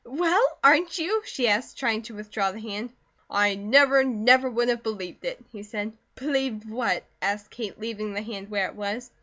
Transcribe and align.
"Well, 0.03 0.41
aren't 0.63 0.97
you?" 0.97 1.21
she 1.27 1.47
asked, 1.47 1.77
trying 1.77 2.01
to 2.09 2.15
withdraw 2.15 2.51
the 2.51 2.59
hand. 2.59 2.91
"I 3.29 3.53
never, 3.53 4.03
never 4.03 4.49
would 4.49 4.67
have 4.69 4.81
believed 4.81 5.23
it," 5.25 5.45
he 5.51 5.61
said. 5.61 5.93
"Believed 6.15 6.67
what?" 6.67 7.03
asked 7.21 7.51
Kate, 7.51 7.79
leaving 7.79 8.13
the 8.15 8.23
hand 8.23 8.49
where 8.49 8.65
it 8.67 8.73
was. 8.75 9.11